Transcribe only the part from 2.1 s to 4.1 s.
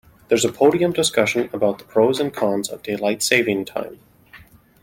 and cons of daylight saving time.